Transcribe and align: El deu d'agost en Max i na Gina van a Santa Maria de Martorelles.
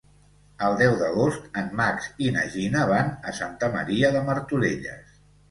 El 0.67 0.77
deu 0.77 0.95
d'agost 1.01 1.59
en 1.63 1.67
Max 1.81 2.07
i 2.29 2.31
na 2.39 2.47
Gina 2.55 2.87
van 2.93 3.13
a 3.29 3.35
Santa 3.41 3.71
Maria 3.77 4.13
de 4.19 4.27
Martorelles. 4.33 5.15